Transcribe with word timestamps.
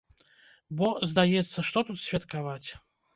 Бо, 0.79 0.87
здаецца, 1.11 1.65
што 1.67 1.83
тут 1.91 2.01
святкаваць?! 2.05 2.69